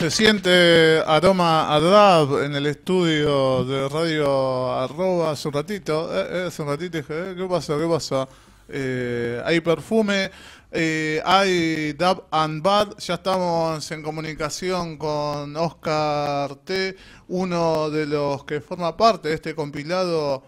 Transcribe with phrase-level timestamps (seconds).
[0.00, 6.08] Se siente aroma a DAB en el estudio de radio arroba hace un ratito.
[6.10, 7.76] Eh, eh, hace un ratito dije, eh, ¿qué pasa?
[7.76, 8.26] ¿Qué pasa?
[8.70, 10.30] Eh, hay perfume,
[10.72, 12.96] eh, hay Dab and Bad.
[12.96, 16.96] Ya estamos en comunicación con Oscar T,
[17.28, 20.44] uno de los que forma parte de este compilado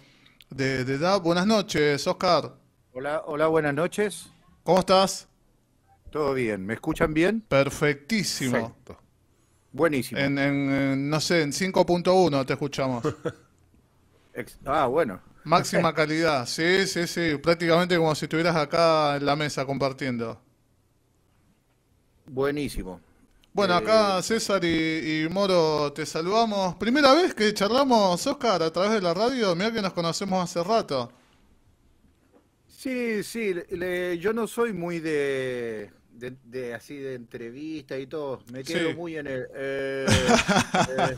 [0.49, 1.21] de, de Dab.
[1.21, 2.55] Buenas noches, Oscar.
[2.95, 4.31] Hola, hola, buenas noches.
[4.63, 5.29] ¿Cómo estás?
[6.11, 6.65] ¿Todo bien?
[6.65, 7.43] ¿Me escuchan bien?
[7.43, 8.53] Perfectísimo.
[8.53, 9.02] Perfecto.
[9.73, 10.35] Buenísimo.
[10.37, 13.05] En, no sé, en 5.1 te escuchamos.
[14.65, 15.21] Ah, bueno.
[15.45, 20.41] Máxima calidad, sí, sí, sí, prácticamente como si estuvieras acá en la mesa compartiendo.
[22.27, 23.01] Buenísimo.
[23.55, 26.75] Bueno, Eh, acá César y, y Moro te saludamos.
[26.77, 30.63] Primera vez que charlamos, Oscar, a través de la radio, mira que nos conocemos hace
[30.63, 31.13] rato.
[32.67, 38.43] Sí, sí, le- yo no soy muy de, de, de así de entrevista y todo.
[38.53, 38.97] Me quedo Sí.
[38.97, 39.47] muy en el...
[39.55, 40.07] eh,
[40.89, 41.17] eh,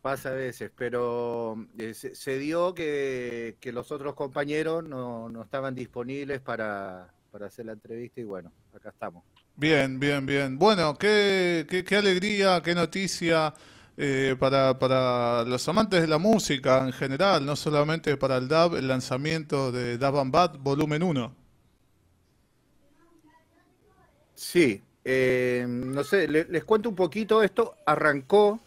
[0.00, 5.42] pasa a veces, pero eh, se, se dio que, que los otros compañeros no, no
[5.42, 9.24] estaban disponibles para, para hacer la entrevista y bueno, acá estamos.
[9.56, 10.58] Bien, bien, bien.
[10.58, 13.54] Bueno, qué, qué, qué alegría, qué noticia
[13.96, 18.74] eh, para, para los amantes de la música en general, no solamente para el DAB,
[18.76, 21.36] el lanzamiento de Dab and Bad Volumen 1.
[24.34, 27.42] Sí, eh, no sé, le- les cuento un poquito.
[27.42, 28.60] Esto arrancó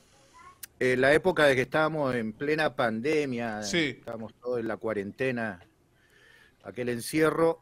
[0.79, 3.95] en la época de que estábamos en plena pandemia, Sí.
[3.99, 5.59] estábamos todos en la cuarentena,
[6.63, 7.59] aquel encierro,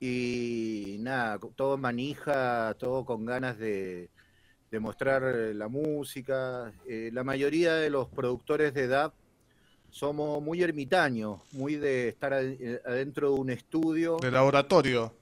[0.00, 4.08] y nada, todo manija, todo con ganas de,
[4.70, 6.72] de mostrar eh, la música.
[6.88, 9.12] Eh, la mayoría de los productores de DAB
[9.90, 14.18] somos muy ermitaños, muy de estar eh, adentro de un estudio.
[14.18, 15.12] De laboratorio.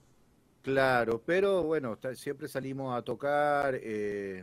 [0.66, 4.42] Claro, pero bueno, siempre salimos a tocar eh,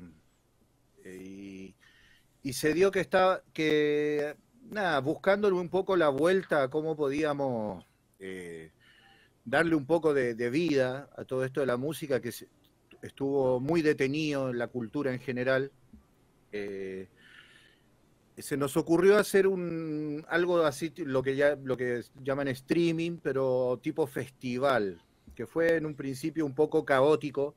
[1.04, 1.74] eh,
[2.42, 4.38] y, se dio que estaba, que
[4.70, 7.86] nada, buscándole un poco la vuelta a cómo podíamos
[8.20, 8.72] eh,
[9.44, 12.32] darle un poco de, vida a todo esto de la música que
[13.02, 15.74] estuvo muy detenido en la cultura en general.
[18.38, 23.78] se nos ocurrió hacer un algo así, lo que ya lo que llaman streaming, pero
[23.84, 25.02] tipo festival
[25.36, 27.56] que fue en un principio un poco caótico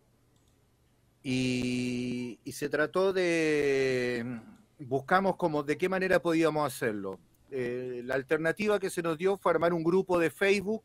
[1.22, 4.40] y, se trató de,
[4.78, 7.18] buscamos como de qué manera podíamos hacerlo.
[7.50, 10.82] Eh, la alternativa que se nos dio fue armar un grupo de Facebook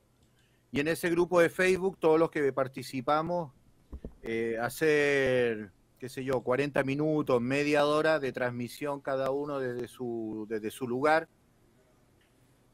[0.71, 3.51] y en ese grupo de Facebook todos los que participamos
[4.23, 10.45] eh, hacer, qué sé yo, 40 minutos, media hora de transmisión cada uno desde su,
[10.49, 11.27] desde su lugar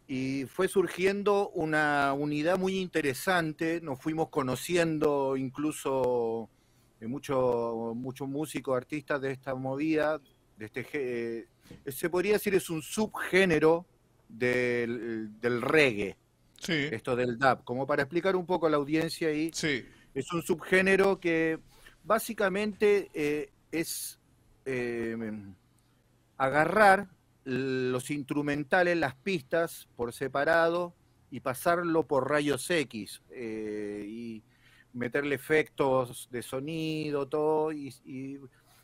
[0.07, 6.50] y fue surgiendo una unidad muy interesante, nos fuimos conociendo incluso
[7.01, 10.19] eh, muchos muchos músicos, artistas de esta movida,
[10.57, 13.85] de este, eh, se podría decir es un subgénero
[14.29, 16.17] del, del reggae,
[16.59, 19.85] Sí, esto del dub, como para explicar un poco a la audiencia ahí, sí,
[20.16, 21.59] es un subgénero que
[22.03, 24.19] básicamente eh, es
[24.66, 25.16] eh,
[26.38, 27.09] agarrar
[27.47, 30.94] los instrumentales, las pistas por separado
[31.31, 34.44] y pasarlo por rayos X eh, y
[34.91, 37.94] meterle efectos de sonido, todo, y,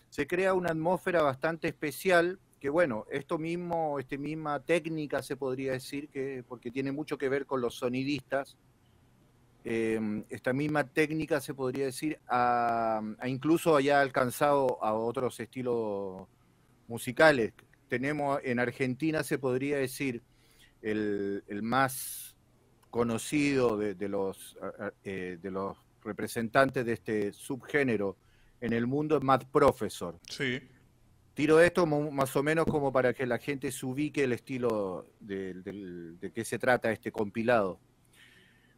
[0.10, 5.74] se crea una atmósfera bastante especial que bueno, esto mismo, esta misma técnica se podría
[5.74, 8.56] decir que, porque tiene mucho que ver con los sonidistas,
[9.66, 16.28] eh, esta misma técnica se podría decir, a, a incluso haya alcanzado a otros estilos
[16.88, 17.52] musicales.
[17.94, 20.24] Tenemos en Argentina, se podría decir,
[20.82, 22.36] el, el más
[22.90, 24.58] conocido de, de los,
[25.04, 28.18] eh, de los representantes de este subgénero
[28.62, 30.18] en el mundo es Matt Professor.
[30.28, 30.60] sí.
[31.36, 35.54] Tiro esto más o menos como para que la gente se ubique el estilo de,
[35.54, 37.80] de qué se trata este compilado.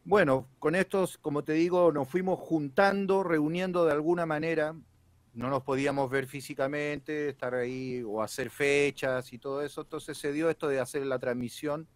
[0.03, 4.75] Bueno, con estos, como te digo, nos fuimos juntando, reuniendo de alguna manera.
[5.35, 9.81] No nos podíamos ver físicamente, estar ahí o hacer fechas y todo eso.
[9.81, 11.87] Entonces se dio esto de hacer la transmisión.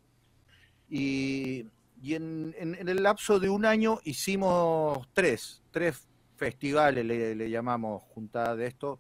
[0.90, 1.66] Y,
[2.02, 8.04] y en, en- el lapso de un año hicimos tres, tres festivales, le, le llamamos
[8.04, 9.00] juntada de esto,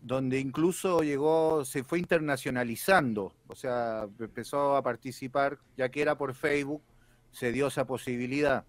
[0.00, 6.34] donde incluso llegó, se fue internacionalizando, o sea, empezó a participar, ya que era por
[6.34, 6.82] Facebook,
[7.32, 8.64] se dio esa posibilidad.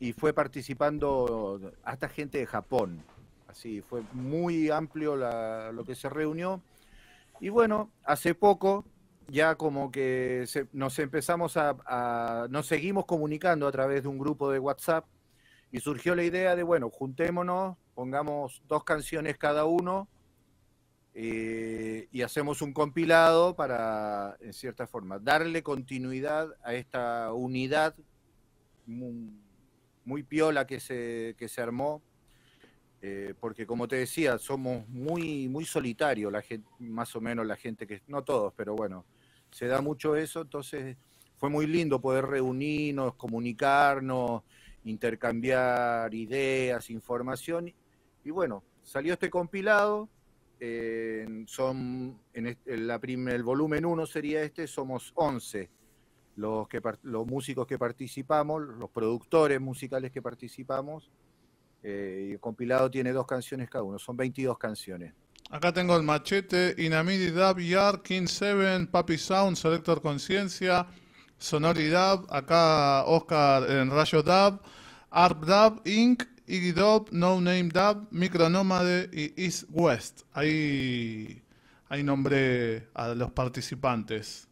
[0.00, 3.04] Y fue participando hasta gente de Japón.
[3.52, 6.62] Así, fue muy amplio lo que se reunió.
[7.38, 8.86] Y bueno, hace poco
[9.28, 14.58] ya como que nos empezamos a, nos seguimos comunicando a través de un grupo de
[14.58, 15.04] WhatsApp
[15.70, 20.08] y surgió la idea de, bueno, juntémonos pongamos dos canciones cada uno
[21.12, 27.94] eh, y hacemos un compilado para, en cierta forma, darle continuidad a esta unidad
[28.86, 32.02] muy, piola que se, que se armó,
[33.02, 37.56] eh, porque como te decía, somos muy, muy solitarios, la gente, más o menos la
[37.56, 39.04] gente que, no todos, pero bueno,
[39.50, 40.96] se da mucho eso, entonces
[41.36, 44.42] fue muy lindo poder reunirnos, comunicarnos,
[44.84, 47.72] intercambiar ideas, información,
[48.24, 50.08] y bueno, salió este compilado
[51.46, 52.56] son, en
[52.86, 55.68] la el volumen 1 sería este, somos 11
[56.36, 61.10] los, que, los músicos que participamos, los productores musicales que participamos.
[61.82, 65.12] Eh, y el compilado tiene dos canciones cada uno, son 22 canciones.
[65.50, 70.86] Acá tengo el machete, Inamidi Dab, Yard, King 7, Papi Sound, Selector Conciencia,
[71.36, 74.60] Sonori Dab, acá Oscar en Rayo Dab,
[75.10, 80.22] Arp Dab, Inc., Iggy Dub, No Name Dub, Micronómade y East West.
[80.32, 81.42] Ahí,
[81.88, 84.48] ahí nombré a los participantes.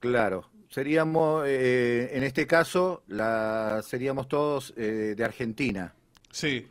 [0.00, 5.94] Claro, seríamos, eh, en este caso, la, seríamos todos eh, de Argentina.
[6.32, 6.66] Sí.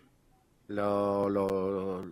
[0.68, 2.10] los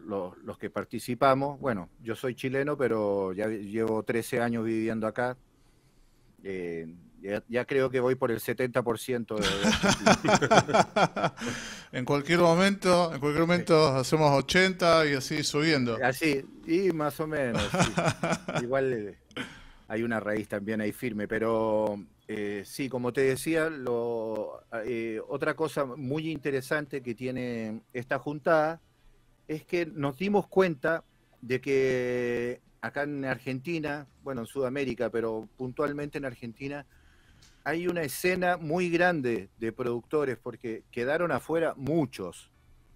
[0.57, 5.35] que participamos, bueno, yo soy chileno, pero ya llevo 13 años viviendo acá.
[6.45, 6.87] Eh,
[7.49, 9.47] ya, creo que voy por el 70% de...
[11.99, 15.97] en cualquier momento, en cualquier momento hacemos 80 y así subiendo.
[16.01, 17.61] Así, y más o menos.
[18.63, 19.17] Igual eh,
[19.91, 25.53] hay una raíz también ahí firme, pero eh, sí, como te decía, lo, eh, otra
[25.53, 28.79] cosa muy interesante que tiene esta juntada
[29.49, 31.03] es que nos dimos cuenta
[31.41, 36.85] de que acá en Argentina, bueno, en Sudamérica, pero puntualmente en Argentina,
[37.65, 42.49] hay una escena muy grande de productores porque quedaron afuera muchos.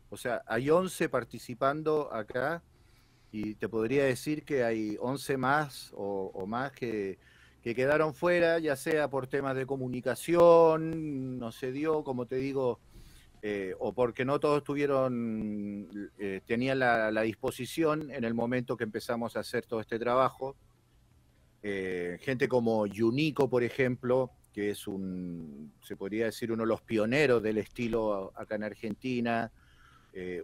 [0.09, 2.63] O sea, hay 11 participando acá
[3.35, 7.19] y te podría decir que hay 11 más o, más que,
[7.61, 12.79] quedaron fuera, ya sea por temas de comunicación, no se dio, como te digo,
[13.41, 19.35] eh, o porque no todos tuvieron, eh, tenían la, disposición en el momento que empezamos
[19.35, 20.55] a hacer todo este trabajo.
[21.61, 26.81] Eh, gente como Yunico, por ejemplo, que es un, se podría decir, uno de los
[26.83, 29.51] pioneros del estilo acá en Argentina,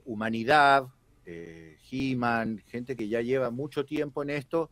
[0.03, 0.87] Humanidad,
[1.31, 4.69] eh, He-Man, gente que ya lleva mucho tiempo en esto,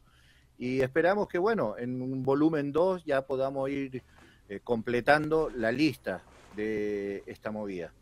[0.57, 4.03] y esperamos que, bueno, en un volumen 2 ya podamos ir
[4.50, 6.21] eh, completando la lista
[6.56, 7.94] de esta movida.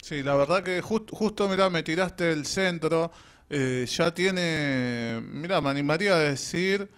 [0.00, 3.10] Sí, la verdad que justo, mira, me tiraste el centro,
[3.50, 6.88] ya tiene, mira, me animaría a decir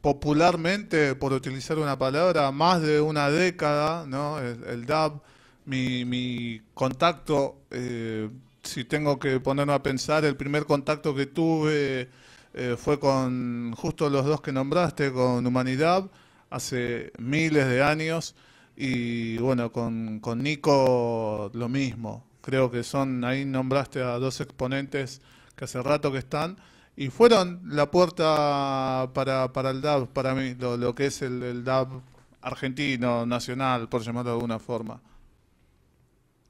[0.00, 4.38] popularmente, por utilizar una palabra, más de una década, ¿no?
[4.38, 5.20] El, DAB,
[5.64, 8.28] mi, mi contacto, eh,
[8.62, 12.08] si tengo que ponerme a pensar, el primer contacto que tuve
[12.54, 16.10] eh, fue con justo los dos que nombraste, con Humanidad,
[16.50, 18.34] hace miles de años,
[18.76, 22.24] y bueno, con, con Nico lo mismo.
[22.42, 25.20] Creo que son, ahí nombraste a dos exponentes
[25.56, 26.56] que hace rato que están
[26.96, 32.00] y fueron la puerta para, para el DAB, para mí, lo, que es el, DAB
[32.42, 35.00] argentino, nacional, por llamarlo de alguna forma.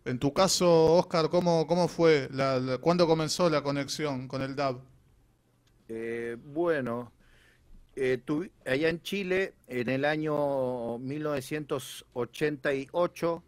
[0.04, 2.28] En tu caso, Oscar, ¿cómo, cómo fue?
[2.32, 4.80] La, ¿Cuándo comenzó la conexión con el DAB?
[5.88, 7.12] Eh, bueno,
[7.94, 8.20] eh,
[8.66, 13.44] allá en Chile, en el año 1988,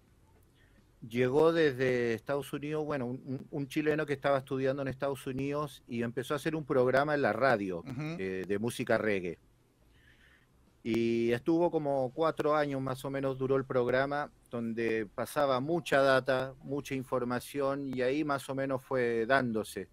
[1.08, 3.18] llegó desde Estados Unidos, bueno,
[3.50, 7.22] un, chileno que estaba estudiando en Estados Unidos y empezó a hacer un programa en
[7.22, 7.82] la radio
[8.18, 9.38] eh, de música reggae.
[10.86, 16.54] Y estuvo como cuatro años más o menos duró el programa, donde pasaba mucha data,
[16.62, 19.88] mucha información y ahí más o menos fue dándose.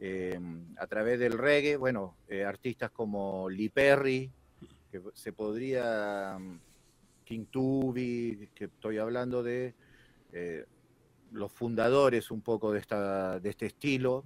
[0.00, 0.36] Eh,
[0.78, 4.28] a través del reggae, bueno, eh, artistas como Lee Perry,
[4.90, 6.58] que se podría, mm,
[7.24, 9.74] King Tubi, que estoy hablando de,
[10.32, 10.66] eh,
[11.30, 14.24] los fundadores un poco de, esta, de este estilo,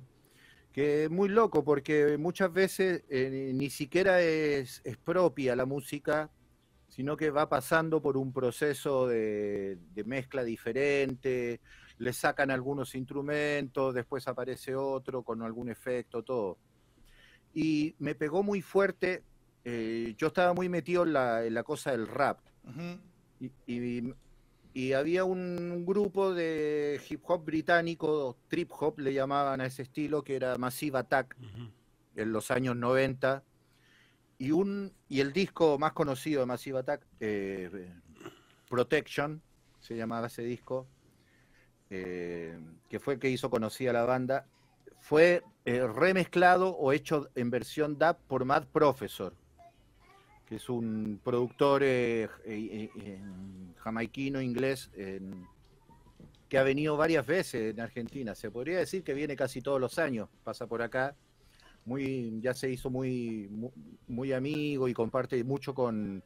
[0.73, 6.31] que es muy loco porque muchas veces eh, ni siquiera es, propia la música,
[6.89, 11.61] sino que va pasando por un proceso de, mezcla diferente,
[11.99, 16.59] le sacan algunos instrumentos, después aparece otro con algún efecto, todo.
[17.53, 19.25] Y me pegó muy fuerte,
[19.65, 22.39] eh, yo estaba muy metido en la, cosa del rap.
[23.41, 24.15] y, y
[24.95, 30.37] había un grupo de hip hop británico, trip hop le llamaban a ese estilo, que
[30.37, 31.37] era Massive Attack
[32.17, 33.43] en los años 90.
[34.39, 37.93] Y, un, y el disco más conocido de Massive Attack, eh,
[38.69, 39.43] Protection,
[39.81, 40.87] se llamaba ese disco,
[41.91, 42.59] eh,
[42.89, 44.47] que fue el que hizo conocida la banda,
[44.99, 49.35] fue eh, remezclado o hecho en versión DAP por Mad Professor,
[50.50, 52.28] que es un productor eh,
[53.76, 54.90] jamaiquino, inglés,
[56.49, 58.35] que ha venido varias veces en Argentina.
[58.35, 61.14] Se podría decir que viene casi todos los años, pasa por acá.
[61.85, 63.49] Muy, ya se hizo muy,
[64.09, 66.25] muy, amigo y comparte mucho con,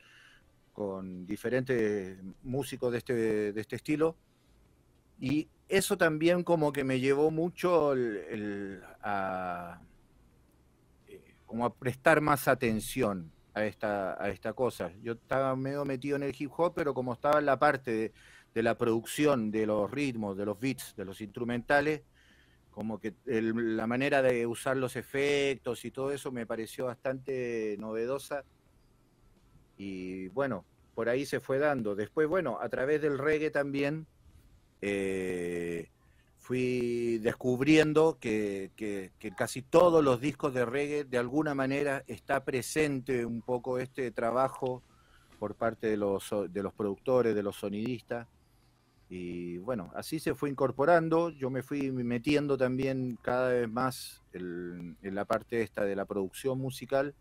[0.72, 4.16] con diferentes músicos de este, de este estilo.
[5.20, 8.80] Y eso también como que me llevó mucho eh,
[11.44, 14.92] como a prestar más atención a esta, a esta cosa.
[15.02, 18.12] Yo estaba medio metido en el hip hop, pero como estaba en la parte
[18.52, 22.02] de, la producción, de los ritmos, de los beats, de los instrumentales,
[22.70, 28.44] como que la manera de usar los efectos y todo eso me pareció bastante novedosa.
[29.76, 31.94] Y bueno, por ahí se fue dando.
[31.94, 34.06] Después, bueno, a través del reggae también
[34.80, 35.88] eh,
[36.44, 38.70] fui descubriendo que,
[39.34, 44.82] casi todos los discos de reggae de alguna manera está presente un poco este trabajo
[45.38, 48.28] por parte de los, de los productores, de los sonidistas.
[49.08, 54.96] Y bueno, así se fue incorporando, yo me fui metiendo también cada vez más en
[55.00, 57.14] la parte esta de la producción musical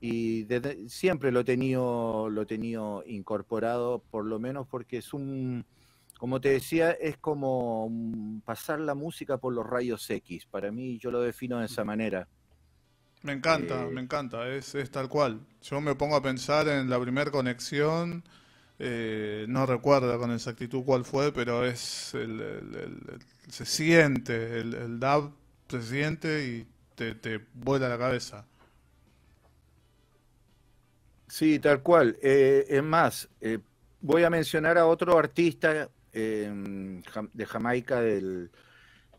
[0.00, 0.48] y
[0.88, 5.64] siempre lo he lo he tenido incorporado, por lo menos porque es un,
[6.18, 7.90] como te decía, es como
[8.44, 10.46] pasar la música por los rayos X.
[10.46, 12.26] Para mí yo lo defino de esa manera.
[13.22, 15.40] Me encanta, eh, me encanta, es, tal cual.
[15.62, 18.24] Yo me pongo a pensar en la primera conexión,
[18.78, 25.32] eh, no recuerdo con exactitud cuál fue, pero es el, se siente, el, DAB
[25.68, 28.46] se siente y te, te vuela la cabeza.
[31.28, 32.16] Sí, tal cual.
[32.22, 33.28] Eh, es más,
[34.00, 38.50] voy a mencionar a otro artista de Jamaica, del,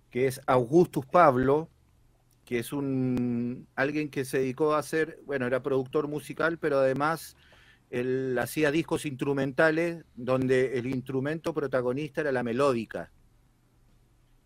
[0.09, 1.69] que es Augustus Pablo,
[2.45, 7.35] que es un alguien que se dedicó a hacer, bueno, era productor musical, pero además
[7.89, 13.11] él hacía discos instrumentales donde el instrumento protagonista era la melódica.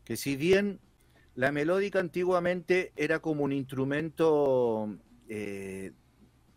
[0.04, 0.80] Que si bien
[1.36, 4.98] la melódica antiguamente era como un instrumento
[5.30, 5.92] eh,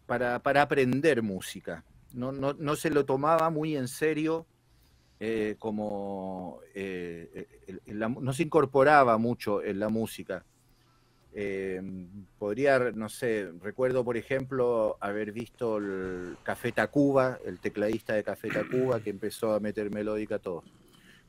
[0.07, 4.47] para, para, aprender música, no, no, no, se lo tomaba muy en serio
[5.27, 7.47] eh, como eh,
[7.87, 10.45] no se incorporaba mucho en la música.
[11.33, 11.81] Eh,
[12.39, 18.51] podría, no sé, recuerdo por ejemplo haber visto el Café Tacuba, el tecladista de Café
[18.51, 20.63] Tacuba, que empezó a meter melódica todo.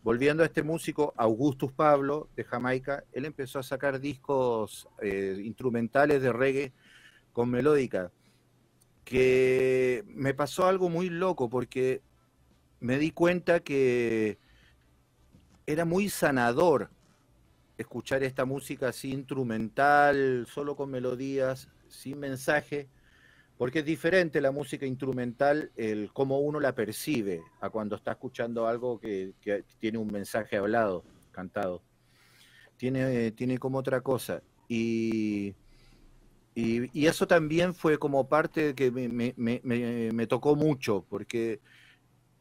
[0.04, 4.90] Volviendo a este músico, Augustus Pablo, de Jamaica, él empezó a sacar discos
[5.42, 6.74] instrumentales de reggae
[7.32, 8.12] con melódica,
[9.06, 12.02] que me pasó algo muy loco, porque
[12.79, 14.38] me di cuenta que
[15.65, 16.89] era muy sanador
[17.77, 22.88] escuchar esta música así instrumental, solo con melodías, sin mensaje,
[23.58, 28.67] porque es diferente la música instrumental, el cómo uno la percibe a cuando está escuchando
[28.67, 29.34] algo que,
[29.79, 31.82] tiene un mensaje hablado, cantado.
[32.77, 34.41] Tiene, tiene como otra cosa.
[34.67, 35.55] Y,
[36.53, 41.62] y, eso también fue como parte que me, me, me tocó mucho, porque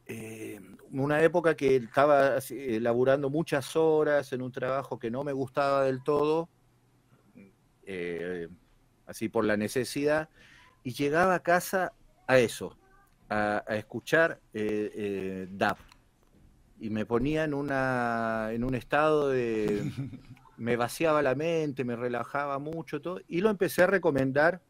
[0.07, 5.85] eh, una época que estaba laburando muchas horas en un trabajo que no me gustaba
[5.85, 6.49] del todo,
[7.87, 8.49] eh,
[9.07, 10.29] así por la necesidad,
[10.83, 11.93] y llegaba a casa
[12.27, 12.77] a eso,
[13.29, 15.79] a, escuchar eh, DAP.
[16.81, 19.91] Y me ponía en, una, en un estado de...
[20.57, 24.63] me vaciaba la mente, me relajaba mucho, todo, y lo empecé a recomendar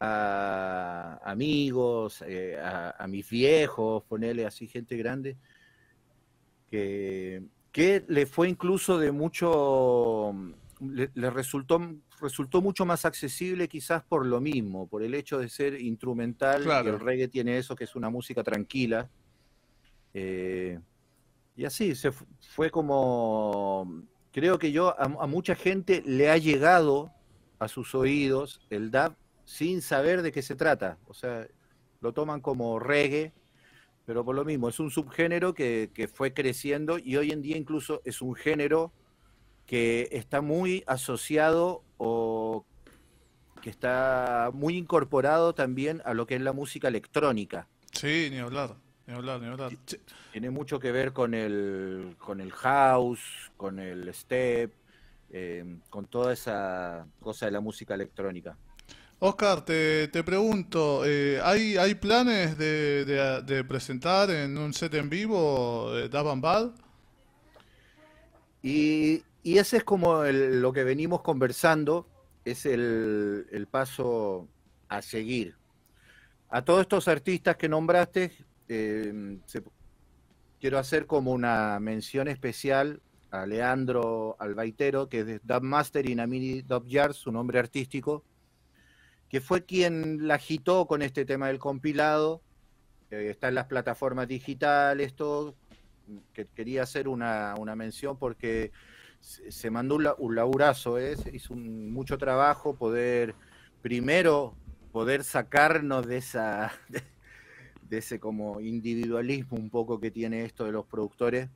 [0.00, 5.36] a amigos, eh, a, mis viejos, ponerle así gente grande,
[6.70, 10.32] que, que le fue incluso de mucho,
[10.80, 11.80] le, resultó,
[12.20, 16.88] resultó mucho más accesible quizás por lo mismo, por el hecho de ser instrumental, y
[16.88, 19.08] el reggae tiene eso que es una música tranquila.
[20.14, 20.78] Eh,
[21.56, 27.10] y así, se fue como, creo que yo, a, a mucha gente le ha llegado
[27.58, 29.16] a sus oídos el DAB
[29.48, 30.98] sin saber de qué se trata.
[31.06, 31.48] O sea,
[32.00, 33.32] lo toman como reggae,
[34.04, 38.02] pero por lo mismo, es un subgénero que, fue creciendo y hoy en día incluso
[38.04, 38.92] es un género
[39.64, 42.66] que está muy asociado o
[43.62, 47.68] que está muy incorporado también a lo que es la música electrónica.
[47.92, 48.76] Sí, ni hablar,
[49.06, 49.72] ni hablar, ni hablar.
[50.30, 54.74] Tiene mucho que ver con el, con el house, con el step,
[55.30, 58.58] eh, con toda esa cosa de la música electrónica.
[59.20, 65.10] Oscar, te, te pregunto, eh, ¿hay, ¿hay planes de, de, presentar en un set en
[65.10, 66.70] vivo eh, Daban Bad?
[68.62, 72.06] Y, ese es como lo que venimos conversando,
[72.44, 74.46] es el, paso
[74.88, 75.56] a seguir.
[76.48, 78.30] A todos estos artistas que nombraste,
[78.68, 79.38] eh,
[80.60, 83.00] quiero hacer como una mención especial
[83.32, 88.22] a Leandro Albaitero, que es de Dub Master y Namini Dub Yard, su nombre artístico,
[89.28, 92.42] que fue quien la agitó con este tema del compilado.
[93.10, 95.54] está en las plataformas digitales, todo.
[96.32, 98.72] Que quería hacer una, mención porque
[99.20, 101.16] se, mandó un, laburazo, ¿eh?
[101.32, 103.34] hizo mucho trabajo poder,
[103.82, 104.54] primero,
[104.92, 106.72] poder sacarnos de esa.
[107.88, 111.48] de ese como individualismo un poco que tiene esto de los productores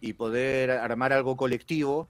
[0.00, 2.08] y poder armar algo colectivo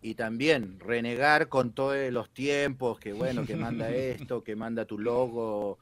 [0.00, 4.98] y también renegar con todos los tiempos, que bueno, que manda esto, que manda tu
[4.98, 5.78] logo,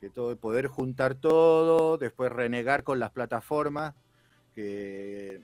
[0.00, 3.94] que todo, poder juntar todo, después renegar con las plataformas,
[4.54, 5.42] que,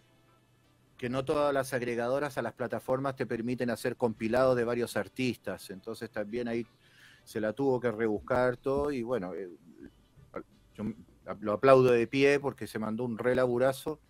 [0.99, 5.71] que no todas las agregadoras a las plataformas te permiten hacer compilados de varios artistas,
[5.71, 6.67] entonces también ahí
[7.25, 9.49] se la tuvo que rebuscar todo y bueno, eh,
[10.75, 10.85] yo
[11.41, 14.01] lo aplaudo de pie porque se mandó un relaburazo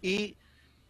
[0.00, 0.36] y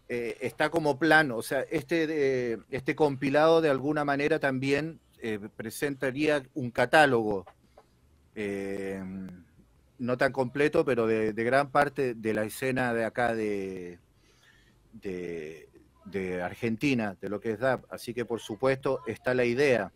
[0.08, 6.42] eh, está como plano, o sea, este, este compilado de alguna manera también eh, presentaría
[6.54, 7.46] un catálogo,
[8.34, 9.02] eh,
[9.98, 14.00] no tan completo, pero de, gran parte de la escena de acá de,
[14.92, 17.84] de, Argentina, de lo que es DAP.
[17.88, 19.92] Así que por supuesto está la idea.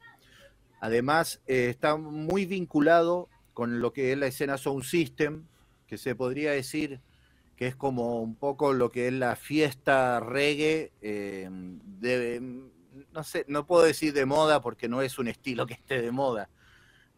[0.80, 5.44] Además, está muy vinculado con lo que es la escena Sound System,
[5.88, 7.00] que se podría decir
[7.56, 13.66] que es como un poco lo que es la fiesta reggae, eh, no sé, no
[13.66, 16.50] puedo decir de moda porque no es un estilo que esté de moda,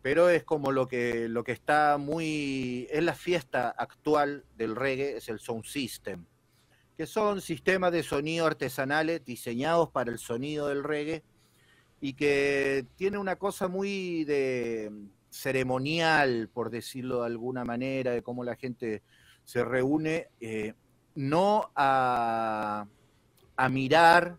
[0.01, 5.17] pero es como lo que, lo que está muy, es la fiesta actual del reggae,
[5.17, 6.25] es el sound system,
[6.97, 11.25] que son sistemas de sonido artesanales diseñados para el sonido del reggae
[12.01, 14.93] y que tiene una cosa muy de
[15.31, 19.03] ceremonial, por decirlo de alguna manera, de cómo la gente
[19.49, 20.75] se reúne eh,
[21.15, 22.87] no a,
[23.71, 24.37] mirar,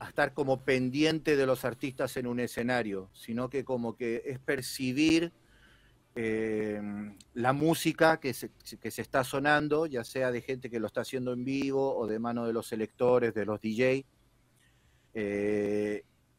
[0.00, 4.40] a estar como pendiente de los artistas en un escenario, sino que como que es
[4.40, 5.32] percibir
[6.16, 6.82] eh,
[7.34, 11.02] la música que se, que se, está sonando, ya sea de gente que lo está
[11.02, 14.04] haciendo en vivo o de mano de los selectores, de los DJ.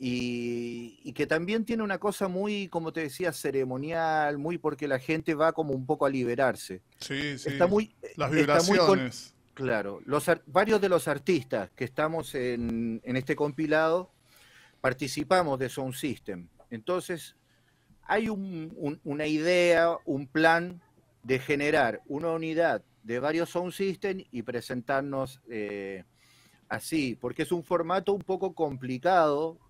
[0.07, 5.33] Y, que también tiene una cosa muy, como te decía, ceremonial, muy porque la gente
[5.33, 6.83] va como un poco a liberarse.
[6.99, 7.49] Sí, sí.
[7.49, 9.33] Está muy, Las vibraciones.
[9.55, 14.11] claro, los, varios de los artistas que estamos en, este compilado
[14.79, 16.49] participamos de Sound System.
[16.69, 17.35] Entonces,
[18.03, 20.83] hay una idea, un plan
[21.23, 26.03] de generar una unidad de varios Sound System y presentarnos eh,
[26.69, 29.64] así, porque es un formato un poco complicado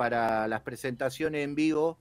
[0.00, 1.98] para las presentaciones en vivo.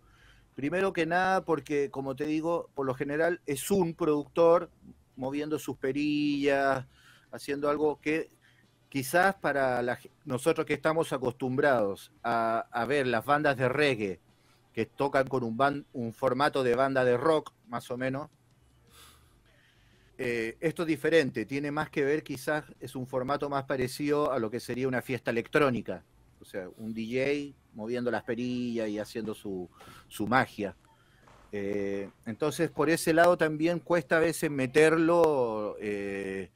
[0.55, 4.71] Primero que nada, porque como te digo, por lo general es un productor
[5.17, 6.85] moviendo sus perillas,
[7.29, 8.31] haciendo algo que
[8.87, 9.83] quizás para
[10.23, 14.21] nosotros que estamos acostumbrados a, ver las bandas de reggae
[14.71, 18.29] que tocan con un, formato de banda de rock, más o menos,
[20.17, 24.39] eh, esto es diferente, tiene más que ver, quizás es un formato más parecido a
[24.39, 26.05] lo que sería una fiesta electrónica.
[26.41, 29.69] O sea, un DJ moviendo las perillas y haciendo su,
[30.27, 30.75] magia.
[31.51, 36.49] Eh, entonces, por ese lado también cuesta a veces meterlo eh,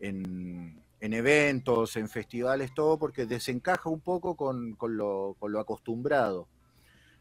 [0.00, 6.48] en, eventos, en festivales, todo, porque desencaja un poco con, lo, acostumbrado.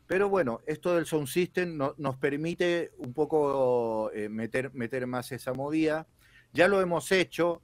[0.08, 5.54] Pero bueno, esto del Sound System nos permite un poco eh, meter, meter más esa
[5.54, 6.08] movida.
[6.52, 7.62] Ya lo hemos hecho,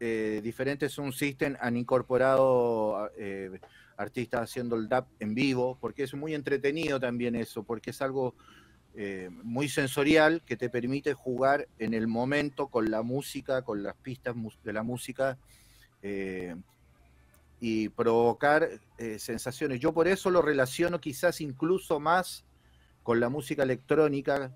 [0.00, 3.10] diferentes Sound System han incorporado
[4.02, 8.34] artistas haciendo el DAP en vivo, porque es muy entretenido también eso, porque es algo
[8.94, 13.96] eh, muy sensorial que te permite jugar en el momento con la música, con las
[13.96, 15.38] pistas de la música
[16.02, 16.54] eh,
[17.58, 19.80] y provocar eh, sensaciones.
[19.80, 22.44] Yo por eso lo relaciono quizás incluso más
[23.02, 24.54] con la música electrónica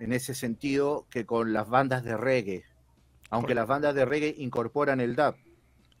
[0.00, 2.64] en ese sentido que con las bandas de reggae,
[3.30, 5.36] aunque las bandas de reggae incorporan el DAP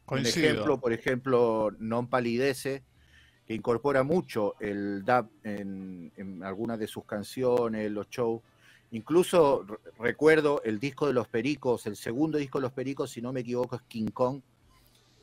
[0.08, 2.82] un ejemplo, por ejemplo, Non Palidece,
[3.46, 6.12] que incorpora mucho el dub en,
[6.44, 8.42] algunas de sus canciones, los shows.
[8.90, 9.66] Incluso
[9.98, 13.40] recuerdo el disco de los Pericos, el segundo disco de los Pericos, si no me
[13.40, 14.42] equivoco, es King Kong.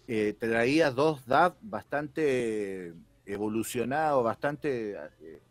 [0.07, 2.93] Eh, traía dos dub bastante
[3.27, 5.41] evolucionados, bastante eh,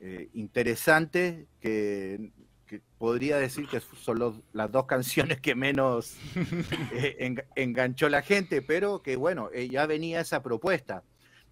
[0.00, 2.32] eh, interesantes, que,
[2.80, 6.16] podría decir que son las dos canciones que menos
[6.92, 11.02] eh, enganchó la gente, pero que bueno, eh, ya venía esa propuesta.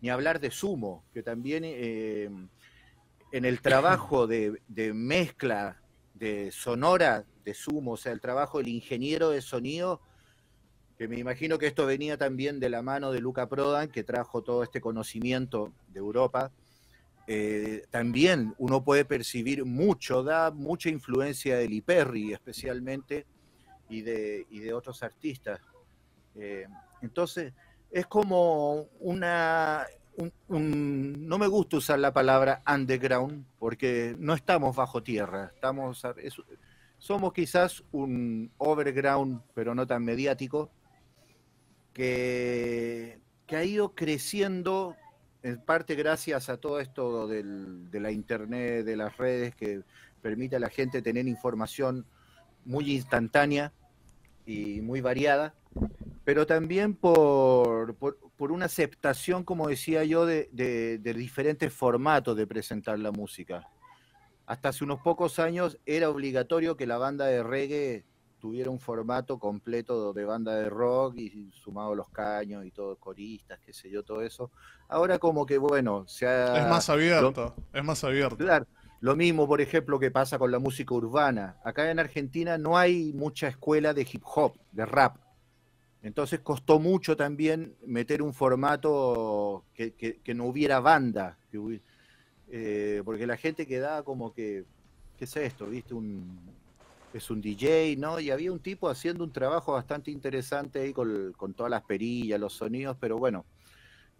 [0.00, 2.30] Ni hablar de Sumo, que también eh,
[3.32, 4.60] en el trabajo de,
[4.94, 5.76] mezcla
[6.14, 10.00] de sonora de Sumo, o sea, el trabajo del ingeniero de sonido,
[10.96, 14.42] que me imagino que esto venía también de la mano de Luca Prodan, que trajo
[14.42, 16.50] todo este conocimiento de Europa
[17.32, 23.24] eh, también uno puede percibir mucho, da mucha influencia de Liperri especialmente
[23.88, 25.60] y de, de otros artistas.
[26.34, 26.66] Eh,
[27.02, 27.52] entonces,
[27.88, 29.86] es como una...
[30.48, 36.02] no me gusta usar la palabra underground porque no estamos bajo tierra, estamos,
[36.98, 40.72] somos quizás un overground, pero no tan mediático,
[41.92, 44.96] que, que ha ido creciendo
[45.42, 49.82] en parte gracias a todo esto de la internet, de las redes, que
[50.20, 52.06] permite a la gente tener información
[52.64, 53.72] muy instantánea
[54.44, 55.54] y muy variada,
[56.24, 62.98] pero también por, por, una aceptación, como decía yo, de, de, diferentes formatos de presentar
[62.98, 63.68] la música.
[64.46, 68.04] Hasta hace unos pocos años era obligatorio que la banda de reggae
[68.40, 73.60] tuviera un formato completo de banda de rock y sumado los caños y todo, coristas,
[73.64, 74.50] qué sé yo, todo eso.
[74.88, 76.58] Ahora como que, bueno, se ha...
[76.58, 78.36] Es más abierto, es más abierto.
[78.36, 78.66] Claro,
[79.00, 81.56] lo mismo, por ejemplo, que pasa con la música urbana.
[81.64, 85.16] Acá en Argentina no hay mucha escuela de hip hop, de rap.
[86.02, 91.36] Entonces costó mucho también meter un formato que, que, no hubiera banda,
[92.48, 94.64] eh, porque la gente quedaba como que,
[95.18, 95.66] ¿qué es esto?
[95.66, 95.92] ¿Viste?
[95.92, 96.40] Un,
[97.18, 98.20] es un DJ, ¿no?
[98.20, 102.52] Y había un tipo haciendo un trabajo bastante interesante ahí con, todas las perillas, los
[102.52, 103.44] sonidos, pero bueno,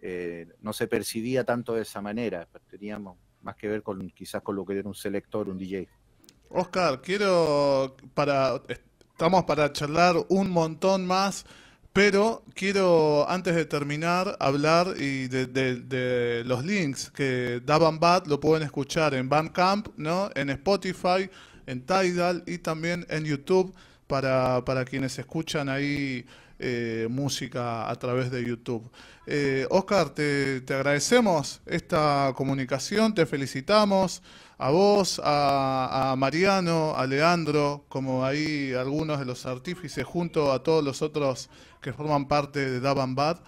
[0.01, 2.47] eh, no se percibía tanto de esa manera.
[2.69, 5.87] Teníamos más que ver con quizás con lo que era un selector, un DJ.
[6.49, 8.61] Oscar, quiero para
[9.11, 11.45] estamos para charlar un montón más,
[11.93, 18.39] pero quiero antes de terminar hablar y de, de los links que daban Bad lo
[18.39, 20.29] pueden escuchar en Bandcamp, ¿no?
[20.35, 21.29] En Spotify
[21.71, 23.73] en Tidal y también en YouTube
[24.07, 26.25] para, para quienes escuchan ahí
[26.59, 28.87] eh, música a través de YouTube.
[29.25, 34.21] Eh, Oscar, te, agradecemos esta comunicación, te felicitamos
[34.59, 40.83] a vos, a, Mariano, a Leandro, como ahí algunos de los artífices, junto a todos
[40.83, 41.49] los otros
[41.81, 43.39] que forman parte de Daban Bad.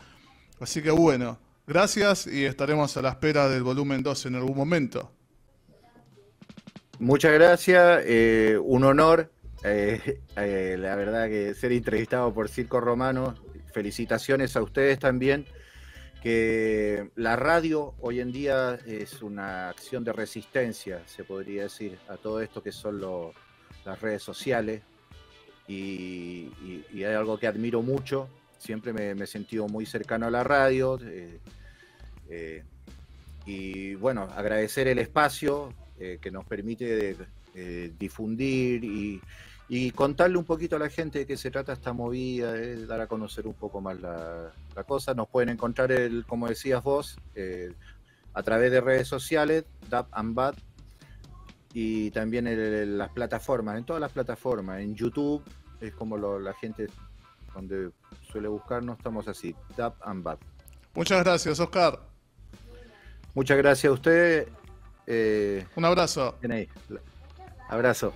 [0.60, 5.12] Así que bueno, gracias y estaremos a la espera del volumen 2 en algún momento.
[7.04, 9.30] Muchas gracias, eh, un honor,
[9.66, 13.36] eh, eh, la verdad que ser entrevistado por Circo Romano,
[13.74, 15.46] felicitaciones a ustedes también,
[16.22, 22.16] que la radio hoy en día es una acción de resistencia, se podría decir, a
[22.16, 23.02] todo esto que son
[23.84, 24.82] las redes sociales,
[25.68, 26.52] y,
[26.94, 30.98] hay algo que admiro mucho, siempre me, he sentido muy cercano a la radio,
[33.46, 37.16] y bueno, agradecer el espacio, eh, que nos permite
[37.56, 39.22] eh, difundir y,
[39.96, 43.08] contarle un poquito a la gente de qué se trata esta movida, eh, dar a
[43.08, 44.52] conocer un poco más la,
[44.86, 45.14] cosa.
[45.14, 47.18] Nos pueden encontrar, el, como decías vos,
[48.34, 50.56] a través de redes sociales, DAP and Bad,
[51.74, 55.42] y también en, las plataformas, en todas las plataformas, en YouTube,
[55.80, 56.88] es como la gente
[57.56, 57.92] donde
[58.30, 60.38] suele buscarnos, estamos así, DAP and Bad.
[60.94, 62.00] Muchas gracias, Oscar.
[63.34, 64.48] Muchas gracias a usted
[65.08, 66.36] eh, Un abrazo.
[67.70, 68.14] Abrazo.